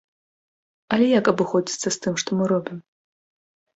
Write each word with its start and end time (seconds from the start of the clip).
Але 0.95 1.07
як 1.19 1.25
абыходзяцца 1.33 1.87
з 1.97 2.03
тым, 2.07 2.13
што 2.25 2.29
мы 2.41 2.51
робім? 2.57 2.77